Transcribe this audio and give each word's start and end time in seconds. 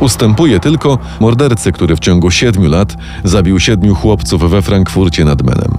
Ustępuje 0.00 0.60
tylko 0.60 0.98
mordercy, 1.20 1.72
który 1.72 1.96
w 1.96 2.00
ciągu 2.00 2.30
siedmiu 2.30 2.70
lat 2.70 2.96
zabił 3.24 3.60
siedmiu 3.60 3.94
chłopców 3.94 4.50
we 4.50 4.62
Frankfurcie 4.62 5.24
nad 5.24 5.42
Menem. 5.42 5.72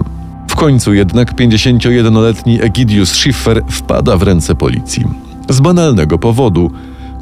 W 0.48 0.56
końcu 0.56 0.94
jednak 0.94 1.34
51-letni 1.34 2.62
Egidius 2.62 3.12
Schiffer 3.12 3.62
wpada 3.68 4.16
w 4.16 4.22
ręce 4.22 4.54
policji. 4.54 5.23
Z 5.48 5.60
banalnego 5.60 6.18
powodu 6.18 6.70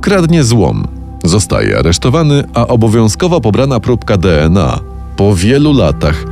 kradnie 0.00 0.44
złom. 0.44 0.88
Zostaje 1.24 1.78
aresztowany, 1.78 2.44
a 2.54 2.66
obowiązkowo 2.66 3.40
pobrana 3.40 3.80
próbka 3.80 4.16
DNA 4.16 4.78
po 5.16 5.36
wielu 5.36 5.72
latach 5.72 6.24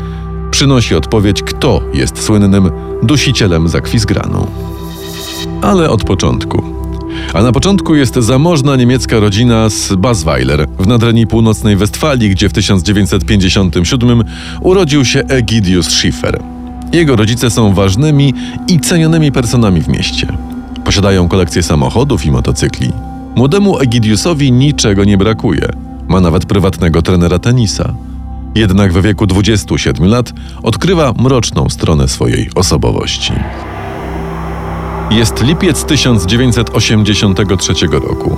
przynosi 0.50 0.94
odpowiedź, 0.94 1.42
kto 1.42 1.80
jest 1.94 2.22
słynnym 2.22 2.70
dusicielem 3.02 3.69
zakwizgranu. 3.69 4.47
Ale 5.62 5.91
od 5.91 6.05
początku. 6.05 6.62
A 7.34 7.42
na 7.42 7.52
początku 7.52 7.94
jest 7.94 8.14
zamożna 8.14 8.77
niemiecka 8.77 9.20
rodzina 9.20 9.69
z 9.69 9.94
Basweiler 9.94 10.66
w 10.78 10.86
nadrenii 10.86 11.27
północnej 11.27 11.77
Westfalii, 11.77 12.30
gdzie 12.30 12.48
w 12.48 12.52
1957 12.52 14.25
urodził 14.60 15.04
się 15.04 15.20
Egidius 15.20 15.88
Schiffer. 15.88 16.42
Jego 16.92 17.16
rodzice 17.16 17.50
są 17.50 17.75
ważnymi 17.75 18.34
i 18.69 18.80
cenionymi 18.80 19.32
personami 19.32 19.80
w 19.80 19.88
mieście. 19.88 20.27
Posiadają 20.91 21.28
kolekcję 21.28 21.62
samochodów 21.62 22.27
i 22.27 22.30
motocykli. 22.30 22.92
Młodemu 23.36 23.78
Egidiusowi 23.78 24.52
niczego 24.52 25.05
nie 25.05 25.19
brakuje. 25.19 25.69
Ma 26.08 26.20
nawet 26.20 26.47
prywatnego 26.47 27.02
trenera 27.02 27.38
tenisa. 27.38 27.94
Jednak 28.55 28.92
w 28.92 29.02
wieku 29.02 29.27
27 29.27 30.08
lat 30.08 30.32
odkrywa 30.62 31.12
mroczną 31.19 31.69
stronę 31.69 32.08
swojej 32.08 32.50
osobowości. 32.55 33.32
Jest 35.10 35.42
lipiec 35.42 35.84
1983 35.84 37.72
roku. 37.86 38.36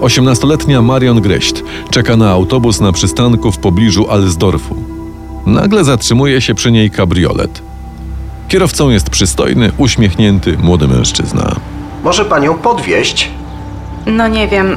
18-letnia 0.00 0.82
Marion 0.82 1.20
Greść 1.20 1.54
czeka 1.90 2.16
na 2.16 2.30
autobus 2.30 2.80
na 2.80 2.92
przystanku 2.92 3.52
w 3.52 3.58
pobliżu 3.58 4.10
Alsdorfu. 4.10 4.76
Nagle 5.46 5.84
zatrzymuje 5.84 6.40
się 6.40 6.54
przy 6.54 6.72
niej 6.72 6.90
kabriolet. 6.90 7.62
Kierowcą 8.48 8.90
jest 8.90 9.10
przystojny, 9.10 9.72
uśmiechnięty 9.78 10.58
młody 10.58 10.88
mężczyzna. 10.88 11.56
Może 12.02 12.24
panią 12.24 12.54
podwieźć? 12.58 13.30
No 14.06 14.28
nie 14.28 14.48
wiem, 14.48 14.76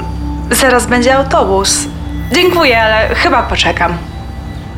zaraz 0.52 0.88
będzie 0.88 1.16
autobus. 1.18 1.78
Dziękuję, 2.36 2.82
ale 2.82 3.16
chyba 3.16 3.44
poczekam. 3.44 3.94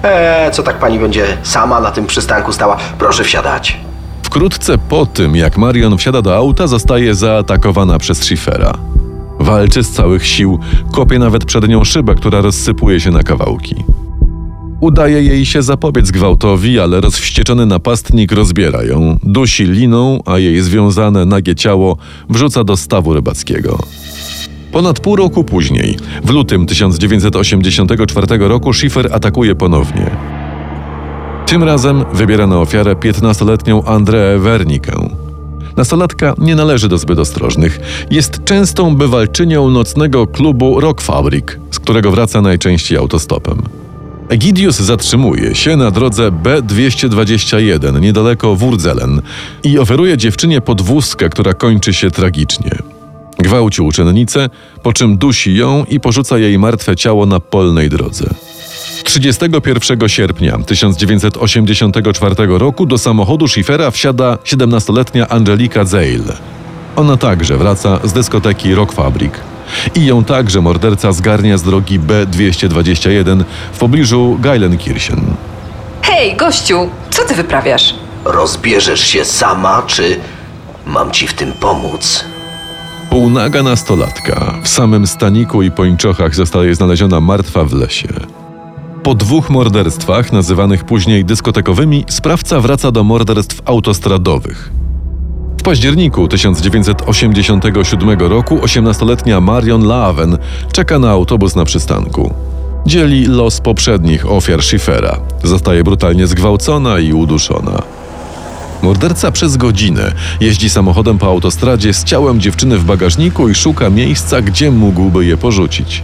Eee, 0.04 0.52
co 0.52 0.64
tak 0.64 0.76
pani 0.78 1.00
będzie 1.00 1.26
sama 1.44 1.80
na 1.80 1.92
tym 1.92 2.06
przystanku 2.06 2.54
stała? 2.54 2.78
Proszę 3.00 3.24
wsiadać. 3.24 3.80
Wkrótce 4.24 4.78
po 4.78 5.06
tym, 5.06 5.36
jak 5.36 5.58
Marion 5.58 5.98
wsiada 5.98 6.22
do 6.22 6.36
auta, 6.36 6.68
zostaje 6.68 7.16
zaatakowana 7.16 7.98
przez 8.00 8.18
Schiffera. 8.24 8.74
Walczy 9.40 9.84
z 9.84 9.92
całych 9.92 10.28
sił, 10.28 10.60
kopie 10.92 11.20
nawet 11.20 11.46
przed 11.46 11.68
nią 11.68 11.84
szybę, 11.84 12.16
która 12.16 12.42
rozsypuje 12.42 13.00
się 13.00 13.12
na 13.12 13.24
kawałki. 13.24 13.84
Udaje 14.82 15.24
jej 15.24 15.46
się 15.46 15.62
zapobiec 15.62 16.12
gwałtowi, 16.12 16.80
ale 16.80 17.02
rozwścieczony 17.02 17.66
napastnik 17.66 18.32
rozbiera 18.32 18.84
ją, 18.84 19.18
dusi 19.24 19.64
liną, 19.64 20.20
a 20.26 20.38
jej 20.38 20.62
związane 20.62 21.26
nagie 21.26 21.56
ciało 21.56 21.98
wrzuca 22.30 22.64
do 22.64 22.78
stawu 22.78 23.14
rybackiego. 23.14 23.80
Ponad 24.72 25.00
pół 25.00 25.16
roku 25.16 25.44
później, 25.44 25.98
w 26.24 26.30
lutym 26.30 26.66
1984 26.66 28.28
roku, 28.48 28.74
Schiffer 28.74 29.10
atakuje 29.14 29.56
ponownie. 29.56 30.12
Tym 31.46 31.64
razem 31.64 32.06
wybiera 32.14 32.48
na 32.48 32.60
ofiarę 32.60 32.94
15-letnią 32.94 33.84
Andreę 33.86 34.40
Wernikę. 34.40 35.10
Nastolatka 35.78 36.36
nie 36.38 36.56
należy 36.56 36.90
do 36.90 36.98
zbyt 36.98 37.20
ostrożnych. 37.20 37.80
Jest 38.12 38.44
częstą 38.44 38.96
bywalczynią 38.96 39.70
nocnego 39.70 40.28
klubu 40.28 40.80
Rock 40.80 41.02
Fabric, 41.02 41.46
z 41.72 41.80
którego 41.80 42.12
wraca 42.12 42.42
najczęściej 42.42 42.98
autostopem. 42.98 43.85
Egidius 44.30 44.80
zatrzymuje 44.80 45.56
się 45.56 45.78
na 45.78 45.92
drodze 45.92 46.32
B221 46.32 48.02
niedaleko 48.02 48.56
Wurdzelen 48.56 49.22
i 49.64 49.80
oferuje 49.80 50.18
dziewczynie 50.18 50.62
podwózkę, 50.62 51.30
która 51.30 51.54
kończy 51.54 51.94
się 51.94 52.12
tragicznie. 52.12 52.72
Gwałci 53.40 53.82
uczennicę, 53.82 54.50
po 54.84 54.94
czym 54.94 55.18
dusi 55.18 55.56
ją 55.56 55.86
i 55.90 56.00
porzuca 56.00 56.38
jej 56.38 56.60
martwe 56.60 56.96
ciało 56.96 57.26
na 57.26 57.40
polnej 57.40 57.90
drodze. 57.90 58.30
31 59.04 60.10
sierpnia 60.10 60.58
1984 60.58 62.36
roku 62.48 62.86
do 62.86 62.98
samochodu 62.98 63.48
Schiffera 63.48 63.92
wsiada 63.92 64.36
17-letnia 64.36 65.28
Angelika 65.30 65.86
Zeil. 65.86 66.24
Ona 66.96 67.18
także 67.18 67.58
wraca 67.58 68.00
z 68.04 68.14
dyskoteki 68.14 68.76
Rock 68.76 68.94
Fabric. 68.94 69.34
I 69.96 70.06
ją 70.06 70.24
także 70.24 70.62
morderca 70.62 71.12
zgarnia 71.12 71.58
z 71.58 71.64
drogi 71.64 72.00
B221 72.00 73.44
w 73.74 73.78
pobliżu 73.78 74.38
Geilenkirchen. 74.42 75.26
Hej, 76.02 76.36
gościu, 76.36 76.90
co 77.10 77.26
ty 77.26 77.36
wyprawiasz? 77.36 77.96
Rozbierzesz 78.26 79.08
się 79.08 79.26
sama, 79.26 79.84
czy 79.88 80.20
mam 80.86 81.12
ci 81.12 81.28
w 81.28 81.34
tym 81.34 81.52
pomóc? 81.52 82.26
Półnaga 83.10 83.64
nastolatka 83.64 84.54
w 84.64 84.68
samym 84.68 85.08
staniku 85.08 85.62
i 85.62 85.72
pończochach 85.72 86.36
zostaje 86.36 86.76
znaleziona 86.76 87.20
martwa 87.20 87.64
w 87.64 87.74
lesie. 87.74 88.08
Po 89.04 89.16
dwóch 89.16 89.50
morderstwach, 89.50 90.32
nazywanych 90.34 90.84
później 90.84 91.26
dyskotekowymi, 91.26 92.06
sprawca 92.10 92.60
wraca 92.60 92.92
do 92.92 93.04
morderstw 93.04 93.62
autostradowych. 93.66 94.72
Październiku 95.66 96.28
1987 96.28 98.20
roku 98.20 98.58
18-letnia 98.58 99.42
Marion 99.42 99.88
Laven 99.88 100.38
czeka 100.72 101.00
na 101.00 101.10
autobus 101.10 101.56
na 101.56 101.66
przystanku. 101.66 102.34
Dzieli 102.86 103.26
los 103.26 103.62
poprzednich 103.62 104.32
ofiar 104.32 104.64
Schiffera. 104.64 105.20
Zostaje 105.44 105.84
brutalnie 105.84 106.28
zgwałcona 106.28 107.00
i 107.00 107.14
uduszona. 107.14 107.82
Morderca 108.84 109.32
przez 109.32 109.58
godzinę 109.58 110.12
jeździ 110.42 110.70
samochodem 110.70 111.18
po 111.18 111.28
autostradzie 111.28 111.94
z 111.94 112.04
ciałem 112.04 112.42
dziewczyny 112.42 112.78
w 112.78 112.86
bagażniku 112.86 113.50
i 113.50 113.56
szuka 113.56 113.90
miejsca, 113.90 114.42
gdzie 114.42 114.72
mógłby 114.72 115.26
je 115.26 115.38
porzucić. 115.38 116.04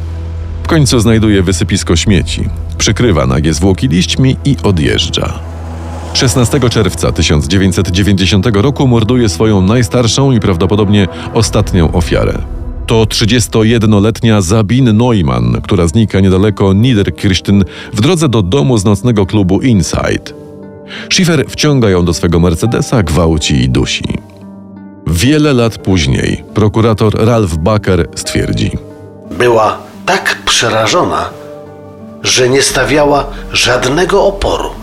W 0.64 0.68
końcu 0.68 1.00
znajduje 1.00 1.44
wysypisko 1.44 1.96
śmieci, 1.96 2.50
przykrywa 2.78 3.28
nagie 3.28 3.54
zwłoki 3.54 3.88
liśćmi 3.88 4.38
i 4.46 4.56
odjeżdża. 4.64 5.52
16 6.22 6.60
czerwca 6.70 7.12
1990 7.12 8.46
roku 8.54 8.88
morduje 8.88 9.30
swoją 9.30 9.62
najstarszą 9.62 10.32
i 10.32 10.40
prawdopodobnie 10.40 11.08
ostatnią 11.34 11.92
ofiarę. 11.92 12.38
To 12.88 13.04
31-letnia 13.04 14.42
Sabine 14.42 14.94
Neumann, 14.94 15.62
która 15.62 15.88
znika 15.88 16.20
niedaleko 16.20 16.74
Niederkirchen 16.74 17.64
w 17.94 18.02
drodze 18.02 18.30
do 18.30 18.42
domu 18.42 18.78
z 18.78 18.86
nocnego 18.86 19.26
klubu 19.26 19.62
Inside. 19.62 20.34
Schiffer 21.12 21.46
wciąga 21.50 21.90
ją 21.90 22.06
do 22.06 22.14
swego 22.14 22.40
Mercedesa, 22.40 23.04
gwałci 23.04 23.64
i 23.64 23.70
dusi. 23.70 24.04
Wiele 25.08 25.54
lat 25.54 25.78
później 25.78 26.44
prokurator 26.54 27.26
Ralph 27.26 27.56
Baker 27.56 28.08
stwierdzi: 28.16 28.72
Była 29.38 29.78
tak 30.06 30.38
przerażona, 30.46 31.30
że 32.24 32.50
nie 32.50 32.62
stawiała 32.62 33.28
żadnego 33.54 34.24
oporu. 34.26 34.81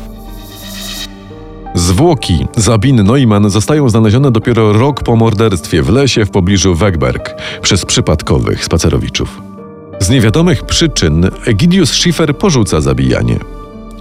Zwłoki 1.79 2.47
Sabiny 2.59 3.03
Neumann 3.03 3.51
zostają 3.51 3.89
znalezione 3.89 4.31
dopiero 4.31 4.73
rok 4.73 5.03
po 5.03 5.17
morderstwie 5.17 5.83
w 5.83 5.89
lesie 5.89 6.25
w 6.25 6.31
pobliżu 6.31 6.75
Wegberg 6.75 7.35
przez 7.63 7.85
przypadkowych 7.85 8.65
spacerowiczów. 8.65 9.41
Z 10.01 10.11
niewiadomych 10.11 10.63
przyczyn 10.63 11.31
Egidius 11.47 11.91
Schiffer 11.91 12.37
porzuca 12.37 12.81
zabijanie. 12.81 13.39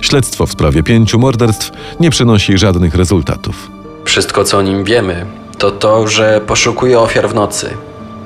Śledztwo 0.02 0.46
w 0.46 0.52
sprawie 0.52 0.84
pięciu 0.84 1.20
morderstw 1.20 1.72
nie 2.00 2.10
przynosi 2.10 2.58
żadnych 2.58 2.96
rezultatów. 2.96 3.72
Wszystko, 4.06 4.44
co 4.44 4.58
o 4.58 4.62
nim 4.62 4.84
wiemy, 4.84 5.26
to 5.58 5.72
to, 5.72 6.08
że 6.08 6.42
poszukuje 6.48 7.00
ofiar 7.00 7.30
w 7.30 7.36
nocy. 7.36 7.70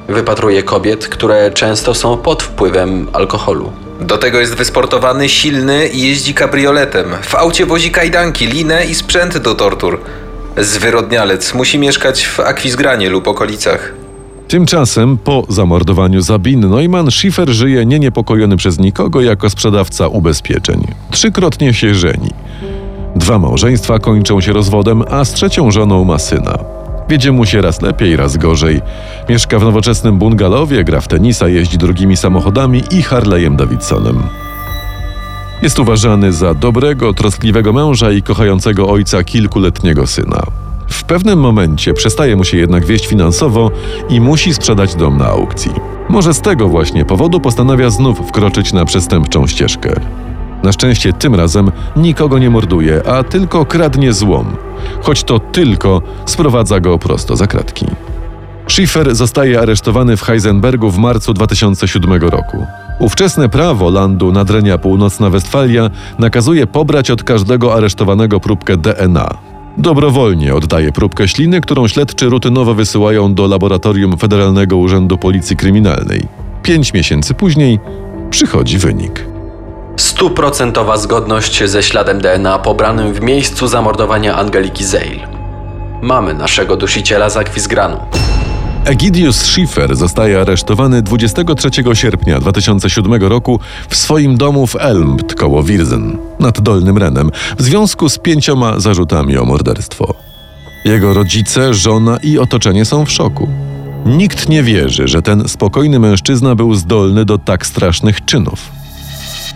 Wypatruje 0.07 0.63
kobiet, 0.63 1.07
które 1.07 1.51
często 1.51 1.93
są 1.93 2.17
pod 2.17 2.43
wpływem 2.43 3.07
alkoholu. 3.13 3.71
Do 4.01 4.17
tego 4.17 4.39
jest 4.39 4.55
wysportowany, 4.55 5.29
silny 5.29 5.87
i 5.87 6.01
jeździ 6.01 6.33
kabrioletem. 6.33 7.05
W 7.21 7.35
aucie 7.35 7.65
wozi 7.65 7.91
kajdanki, 7.91 8.47
linę 8.47 8.85
i 8.85 8.95
sprzęt 8.95 9.37
do 9.37 9.55
tortur. 9.55 9.99
Zwyrodnialec 10.57 11.53
musi 11.53 11.79
mieszkać 11.79 12.25
w 12.25 12.39
Akwizgranie 12.39 13.09
lub 13.09 13.27
okolicach. 13.27 13.93
Tymczasem 14.47 15.17
po 15.17 15.45
zamordowaniu 15.49 16.23
Sabine 16.23 16.67
Neumann 16.67 17.11
Schiffer 17.11 17.49
żyje 17.49 17.85
nieniepokojony 17.85 18.57
przez 18.57 18.79
nikogo 18.79 19.21
jako 19.21 19.49
sprzedawca 19.49 20.07
ubezpieczeń. 20.07 20.87
Trzykrotnie 21.11 21.73
się 21.73 21.95
żeni. 21.95 22.29
Dwa 23.15 23.39
małżeństwa 23.39 23.99
kończą 23.99 24.41
się 24.41 24.53
rozwodem, 24.53 25.03
a 25.09 25.25
z 25.25 25.33
trzecią 25.33 25.71
żoną 25.71 26.03
ma 26.03 26.19
syna. 26.19 26.70
Wiedzie 27.11 27.31
mu 27.31 27.45
się 27.45 27.61
raz 27.61 27.81
lepiej, 27.81 28.15
raz 28.15 28.37
gorzej. 28.37 28.81
Mieszka 29.29 29.59
w 29.59 29.63
nowoczesnym 29.63 30.17
bungalowie, 30.17 30.83
gra 30.83 31.01
w 31.01 31.07
tenisa, 31.07 31.47
jeździ 31.47 31.77
drugimi 31.77 32.17
samochodami 32.17 32.83
i 32.91 33.03
Harley'em 33.03 33.55
Davidsonem. 33.55 34.23
Jest 35.61 35.79
uważany 35.79 36.33
za 36.33 36.53
dobrego, 36.53 37.13
troskliwego 37.13 37.73
męża 37.73 38.11
i 38.11 38.21
kochającego 38.21 38.89
ojca 38.89 39.23
kilkuletniego 39.23 40.07
syna. 40.07 40.43
W 40.89 41.03
pewnym 41.03 41.39
momencie 41.39 41.93
przestaje 41.93 42.35
mu 42.35 42.43
się 42.43 42.57
jednak 42.57 42.85
wieść 42.85 43.07
finansowo 43.07 43.71
i 44.09 44.21
musi 44.21 44.53
sprzedać 44.53 44.95
dom 44.95 45.17
na 45.17 45.25
aukcji. 45.25 45.71
Może 46.09 46.33
z 46.33 46.41
tego 46.41 46.67
właśnie 46.67 47.05
powodu 47.05 47.39
postanawia 47.39 47.89
znów 47.89 48.19
wkroczyć 48.19 48.73
na 48.73 48.85
przestępczą 48.85 49.47
ścieżkę. 49.47 49.99
Na 50.63 50.71
szczęście 50.71 51.13
tym 51.13 51.35
razem 51.35 51.71
nikogo 51.95 52.39
nie 52.39 52.49
morduje, 52.49 53.07
a 53.07 53.23
tylko 53.23 53.65
kradnie 53.65 54.13
złom. 54.13 54.45
Choć 55.01 55.23
to 55.23 55.39
tylko 55.39 56.01
sprowadza 56.25 56.79
go 56.79 56.97
prosto 56.97 57.35
za 57.35 57.47
kratki. 57.47 57.85
Schiffer 58.67 59.15
zostaje 59.15 59.59
aresztowany 59.59 60.17
w 60.17 60.21
Heisenbergu 60.21 60.91
w 60.91 60.97
marcu 60.97 61.33
2007 61.33 62.13
roku. 62.13 62.65
Ówczesne 62.99 63.49
prawo 63.49 63.89
landu 63.89 64.31
Nadrenia 64.31 64.77
Północna 64.77 65.29
Westfalia 65.29 65.89
nakazuje 66.19 66.67
pobrać 66.67 67.11
od 67.11 67.23
każdego 67.23 67.73
aresztowanego 67.73 68.39
próbkę 68.39 68.77
DNA. 68.77 69.37
Dobrowolnie 69.77 70.55
oddaje 70.55 70.91
próbkę 70.91 71.27
śliny, 71.27 71.61
którą 71.61 71.87
śledczy 71.87 72.29
rutynowo 72.29 72.73
wysyłają 72.73 73.33
do 73.33 73.47
laboratorium 73.47 74.17
Federalnego 74.17 74.77
Urzędu 74.77 75.17
Policji 75.17 75.55
Kryminalnej. 75.55 76.27
Pięć 76.63 76.93
miesięcy 76.93 77.33
później 77.33 77.79
przychodzi 78.29 78.77
wynik. 78.77 79.30
Stuprocentowa 80.21 80.97
zgodność 80.97 81.63
ze 81.63 81.83
śladem 81.83 82.21
DNA 82.21 82.59
pobranym 82.59 83.13
w 83.13 83.21
miejscu 83.21 83.67
zamordowania 83.67 84.35
Angeliki 84.35 84.85
Zeil. 84.85 85.19
Mamy 86.01 86.33
naszego 86.33 86.77
dusiciela 86.77 87.29
z 87.29 87.37
Akwizgranu. 87.37 87.97
Egidius 88.85 89.35
Schiffer 89.35 89.95
zostaje 89.95 90.41
aresztowany 90.41 91.01
23 91.01 91.69
sierpnia 91.93 92.39
2007 92.39 93.13
roku 93.23 93.59
w 93.89 93.95
swoim 93.95 94.37
domu 94.37 94.67
w 94.67 94.75
Elmpt 94.75 95.35
koło 95.35 95.63
Wirzen, 95.63 96.17
nad 96.39 96.61
Dolnym 96.61 96.97
Renem, 96.97 97.31
w 97.57 97.61
związku 97.61 98.09
z 98.09 98.17
pięcioma 98.17 98.79
zarzutami 98.79 99.37
o 99.37 99.45
morderstwo. 99.45 100.13
Jego 100.85 101.13
rodzice, 101.13 101.73
żona 101.73 102.17
i 102.23 102.39
otoczenie 102.39 102.85
są 102.85 103.05
w 103.05 103.11
szoku. 103.11 103.47
Nikt 104.05 104.49
nie 104.49 104.63
wierzy, 104.63 105.07
że 105.07 105.21
ten 105.21 105.49
spokojny 105.49 105.99
mężczyzna 105.99 106.55
był 106.55 106.75
zdolny 106.75 107.25
do 107.25 107.37
tak 107.37 107.65
strasznych 107.65 108.25
czynów. 108.25 108.80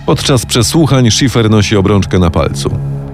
Podczas 0.05 0.45
przesłuchań 0.45 1.11
Schiffer 1.11 1.49
nosi 1.49 1.75
obrączkę 1.75 2.19
na 2.19 2.29
palcu. 2.29 2.69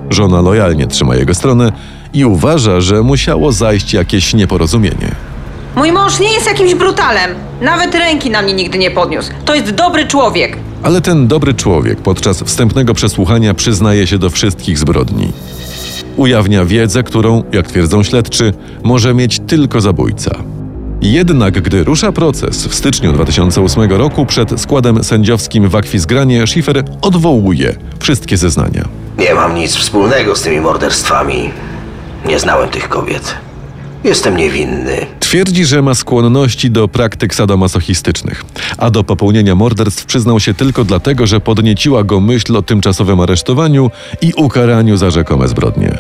Żona 0.10 0.42
lojalnie 0.42 0.88
trzyma 0.88 1.16
jego 1.16 1.34
stronę 1.34 1.72
i 2.14 2.26
uważa, 2.26 2.82
że 2.82 3.02
musiało 3.04 3.52
zajść 3.52 3.94
jakieś 3.94 4.34
nieporozumienie. 4.34 5.16
Mój 5.76 5.92
mąż 5.92 6.20
nie 6.20 6.34
jest 6.34 6.46
jakimś 6.46 6.76
brutalem. 6.76 7.32
Nawet 7.62 7.96
ręki 7.96 8.30
na 8.30 8.42
mnie 8.42 8.54
nigdy 8.54 8.78
nie 8.78 8.92
podniósł. 8.92 9.32
To 9.46 9.56
jest 9.56 9.72
dobry 9.72 10.08
człowiek. 10.08 10.58
Ale 10.84 11.02
ten 11.02 11.28
dobry 11.28 11.54
człowiek 11.54 12.02
podczas 12.02 12.44
wstępnego 12.44 12.94
przesłuchania 12.94 13.54
przyznaje 13.54 14.08
się 14.08 14.18
do 14.18 14.30
wszystkich 14.30 14.78
zbrodni. 14.78 15.32
Ujawnia 16.18 16.66
wiedzę, 16.66 17.04
którą, 17.04 17.44
jak 17.52 17.68
twierdzą 17.68 18.04
śledczy, 18.04 18.54
może 18.84 19.14
mieć 19.14 19.40
tylko 19.40 19.82
zabójca. 19.82 20.36
Jednak 21.02 21.62
gdy 21.62 21.84
rusza 21.84 22.12
proces 22.12 22.68
w 22.68 22.76
styczniu 22.76 23.14
2008 23.14 23.92
roku 23.92 24.26
przed 24.26 24.62
składem 24.62 25.04
sędziowskim 25.04 25.70
w 25.70 25.76
Akwizgranie, 25.76 26.48
Schiffer 26.48 26.84
odwołuje 27.02 27.76
wszystkie 28.00 28.38
zeznania. 28.38 28.88
Nie 29.18 29.34
mam 29.34 29.56
nic 29.56 29.76
wspólnego 29.76 30.36
z 30.36 30.42
tymi 30.42 30.60
morderstwami. 30.60 31.50
Nie 32.26 32.40
znałem 32.40 32.70
tych 32.70 32.90
kobiet. 32.90 33.36
Jestem 34.04 34.38
niewinny. 34.38 35.06
Twierdzi, 35.20 35.66
że 35.66 35.82
ma 35.82 35.96
skłonności 35.96 36.72
do 36.72 36.88
praktyk 36.88 37.36
sadomasochistycznych, 37.36 38.46
a 38.78 38.92
do 38.92 39.04
popełnienia 39.04 39.56
morderstw 39.56 40.06
przyznał 40.06 40.40
się 40.40 40.54
tylko 40.54 40.84
dlatego, 40.84 41.28
że 41.28 41.40
podnieciła 41.40 42.04
go 42.04 42.20
myśl 42.20 42.58
o 42.58 42.62
tymczasowym 42.62 43.20
aresztowaniu 43.20 43.92
i 44.22 44.34
ukaraniu 44.34 44.98
za 44.98 45.12
rzekome 45.12 45.48
zbrodnie. 45.48 45.98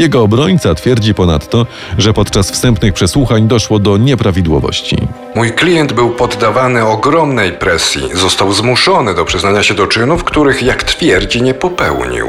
Jego 0.00 0.22
obrońca 0.22 0.74
twierdzi 0.74 1.14
ponadto, 1.14 1.66
że 1.98 2.12
podczas 2.12 2.50
wstępnych 2.50 2.94
przesłuchań 2.94 3.48
doszło 3.48 3.78
do 3.78 3.96
nieprawidłowości. 3.96 4.96
Mój 5.34 5.52
klient 5.52 5.92
był 5.92 6.10
poddawany 6.10 6.86
ogromnej 6.86 7.52
presji. 7.52 8.02
Został 8.14 8.52
zmuszony 8.52 9.14
do 9.14 9.24
przyznania 9.24 9.62
się 9.62 9.74
do 9.74 9.86
czynów, 9.86 10.24
których, 10.24 10.62
jak 10.62 10.82
twierdzi, 10.82 11.42
nie 11.42 11.54
popełnił. 11.54 12.26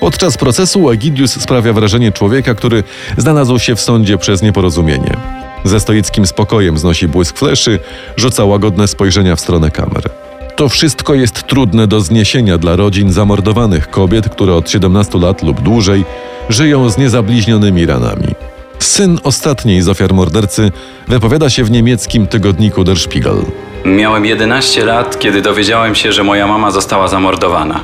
Podczas 0.00 0.38
procesu 0.38 0.90
Egidius 0.90 1.40
sprawia 1.40 1.72
wrażenie 1.72 2.12
człowieka, 2.12 2.54
który 2.54 2.84
znalazł 3.16 3.58
się 3.58 3.76
w 3.76 3.80
sądzie 3.80 4.18
przez 4.18 4.42
nieporozumienie. 4.42 5.16
Ze 5.64 5.80
stoickim 5.80 6.26
spokojem 6.26 6.78
znosi 6.78 7.08
błysk 7.08 7.38
fleszy, 7.38 7.78
rzuca 8.16 8.44
łagodne 8.44 8.88
spojrzenia 8.88 9.36
w 9.36 9.40
stronę 9.40 9.70
kamer. 9.70 10.21
To 10.62 10.68
wszystko 10.68 11.14
jest 11.14 11.42
trudne 11.42 11.86
do 11.86 12.00
zniesienia 12.00 12.58
dla 12.58 12.76
rodzin 12.76 13.12
zamordowanych 13.12 13.90
kobiet, 13.90 14.28
które 14.28 14.54
od 14.54 14.70
17 14.70 15.18
lat 15.18 15.42
lub 15.42 15.60
dłużej 15.60 16.04
żyją 16.48 16.90
z 16.90 16.98
niezabliźnionymi 16.98 17.86
ranami. 17.86 18.34
Syn 18.78 19.18
ostatniej 19.22 19.82
z 19.82 19.88
ofiar 19.88 20.14
mordercy 20.14 20.72
wypowiada 21.08 21.50
się 21.50 21.64
w 21.64 21.70
niemieckim 21.70 22.26
tygodniku 22.26 22.84
Der 22.84 22.98
Spiegel. 22.98 23.36
Miałem 23.84 24.26
11 24.26 24.84
lat, 24.84 25.18
kiedy 25.18 25.42
dowiedziałem 25.42 25.94
się, 25.94 26.12
że 26.12 26.24
moja 26.24 26.46
mama 26.46 26.70
została 26.70 27.08
zamordowana. 27.08 27.80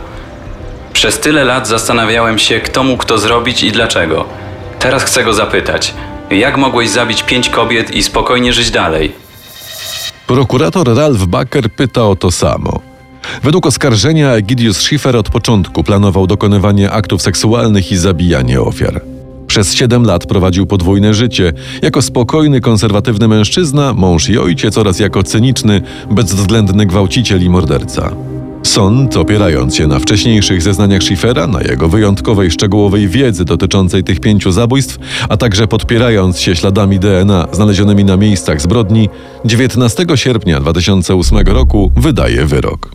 Przez 0.93 1.21
tyle 1.21 1.45
lat 1.45 1.69
zastanawiałem 1.69 2.39
się, 2.39 2.61
kto 2.61 2.85
mógł 2.85 3.05
to 3.05 3.19
zrobić 3.19 3.63
i 3.63 3.73
dlaczego. 3.73 4.25
Teraz 4.79 5.05
chcę 5.05 5.25
go 5.25 5.35
zapytać: 5.35 5.95
jak 6.31 6.57
mogłeś 6.57 6.89
zabić 6.89 7.23
pięć 7.23 7.49
kobiet 7.49 7.91
i 7.91 8.03
spokojnie 8.03 8.53
żyć 8.53 8.71
dalej? 8.71 9.28
Prokurator 10.29 10.97
Ralf 10.97 11.27
Baker 11.27 11.71
pyta 11.71 12.05
o 12.05 12.17
to 12.17 12.31
samo. 12.31 12.81
Według 13.43 13.67
oskarżenia 13.67 14.33
Egidius 14.33 14.77
Schiffer 14.77 15.17
od 15.17 15.31
początku 15.31 15.85
planował 15.85 16.27
dokonywanie 16.27 16.91
aktów 16.91 17.23
seksualnych 17.23 17.93
i 17.93 17.97
zabijanie 17.97 18.61
ofiar. 18.61 19.01
Przez 19.47 19.75
7 19.75 20.05
lat 20.05 20.27
prowadził 20.27 20.67
podwójne 20.67 21.15
życie, 21.15 21.53
jako 21.83 22.03
spokojny, 22.03 22.61
konserwatywny 22.61 23.29
mężczyzna, 23.29 23.95
mąż 23.95 24.29
i 24.29 24.39
ojciec 24.39 24.79
oraz 24.79 24.99
jako 24.99 25.23
cyniczny, 25.23 25.83
bezwzględny 26.11 26.87
gwałciciel 26.87 27.43
i 27.43 27.49
morderca. 27.49 28.13
Sąd, 28.63 29.17
opierając 29.17 29.77
się 29.77 29.87
na 29.87 29.99
wcześniejszych 29.99 30.63
zeznaniach 30.63 31.03
Schiffera, 31.03 31.47
na 31.47 31.61
jego 31.61 31.89
wyjątkowej, 31.89 32.51
szczegółowej 32.51 33.09
wiedzy 33.09 33.45
dotyczącej 33.45 34.05
tych 34.05 34.21
pięciu 34.21 34.53
zabójstw, 34.53 34.99
a 35.29 35.37
także 35.37 35.69
podpierając 35.69 36.41
się 36.41 36.57
śladami 36.57 36.99
DNA 36.99 37.49
znalezionymi 37.53 38.05
na 38.05 38.17
miejscach 38.17 38.61
zbrodni, 38.61 39.09
19 39.45 40.07
sierpnia 40.15 40.61
2008 40.61 41.39
roku 41.39 41.93
wydaje 41.97 42.47
wyrok. 42.47 42.91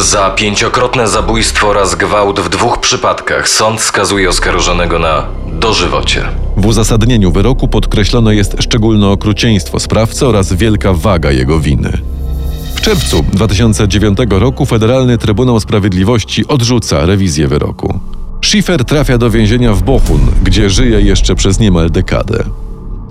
Za 0.00 0.30
pięciokrotne 0.30 1.08
zabójstwo 1.08 1.68
oraz 1.68 1.94
gwałt 1.94 2.40
w 2.40 2.48
dwóch 2.48 2.78
przypadkach 2.80 3.48
sąd 3.48 3.80
skazuje 3.80 4.28
oskarżonego 4.28 4.98
na 4.98 5.26
dożywocie. 5.52 6.24
W 6.56 6.66
uzasadnieniu 6.66 7.32
wyroku 7.32 7.68
podkreślone 7.68 8.34
jest 8.34 8.56
szczególne 8.60 9.08
okrucieństwo 9.08 9.80
sprawcy 9.80 10.26
oraz 10.26 10.52
wielka 10.52 10.92
waga 10.92 11.30
jego 11.30 11.60
winy. 11.60 12.15
Czerwcu 12.86 13.24
2009 13.32 14.18
roku 14.30 14.66
Federalny 14.66 15.18
Trybunał 15.18 15.60
Sprawiedliwości 15.60 16.48
odrzuca 16.48 17.06
rewizję 17.06 17.48
wyroku. 17.48 18.00
Schiffer 18.44 18.84
trafia 18.84 19.18
do 19.18 19.30
więzienia 19.30 19.72
w 19.72 19.82
Bochun, 19.82 20.20
gdzie 20.42 20.70
żyje 20.70 21.00
jeszcze 21.00 21.34
przez 21.34 21.58
niemal 21.58 21.90
dekadę. 21.90 22.44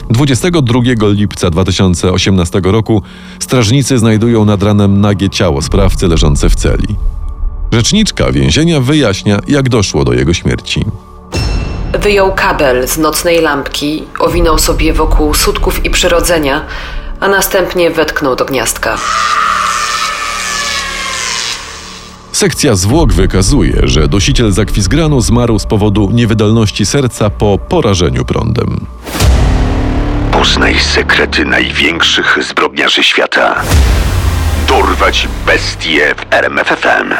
22 0.09 0.79
lipca 1.07 1.49
2018 1.49 2.61
roku 2.63 3.03
strażnicy 3.39 3.97
znajdują 3.97 4.45
nad 4.45 4.63
ranem 4.63 5.01
nagie 5.01 5.29
ciało 5.29 5.61
sprawcy 5.61 6.07
leżące 6.07 6.49
w 6.49 6.55
celi. 6.55 6.95
Rzeczniczka 7.71 8.31
więzienia 8.31 8.81
wyjaśnia, 8.81 9.39
jak 9.47 9.69
doszło 9.69 10.03
do 10.03 10.13
jego 10.13 10.33
śmierci. 10.33 10.85
Wyjął 11.99 12.33
kabel 12.35 12.87
z 12.87 12.97
nocnej 12.97 13.41
lampki, 13.41 14.03
owinął 14.19 14.59
sobie 14.59 14.93
wokół 14.93 15.33
sutków 15.33 15.85
i 15.85 15.89
przyrodzenia, 15.89 16.65
a 17.19 17.27
następnie 17.27 17.91
wetknął 17.91 18.35
do 18.35 18.45
gniazdka. 18.45 18.97
Sekcja 22.35 22.75
zwłok 22.75 23.13
wykazuje, 23.13 23.81
że 23.83 24.07
dosiciel 24.07 24.51
z 24.51 24.59
Akwizgranu 24.59 25.21
zmarł 25.21 25.59
z 25.59 25.65
powodu 25.65 26.09
niewydolności 26.13 26.85
serca 26.85 27.29
po 27.29 27.57
porażeniu 27.57 28.25
prądem. 28.25 28.85
Poznaj 30.31 30.79
sekrety 30.79 31.45
największych 31.45 32.37
zbrodniarzy 32.41 33.03
świata. 33.03 33.61
Dorwać 34.67 35.27
bestie 35.45 36.15
w 36.15 36.33
RMFFM. 36.33 37.13